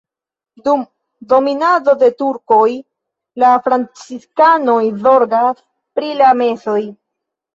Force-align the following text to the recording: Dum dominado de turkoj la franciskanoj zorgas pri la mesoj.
Dum 0.67 0.79
dominado 1.33 1.93
de 2.03 2.07
turkoj 2.21 2.71
la 3.43 3.51
franciskanoj 3.67 4.79
zorgas 5.03 5.63
pri 5.99 6.09
la 6.23 6.33
mesoj. 6.41 6.79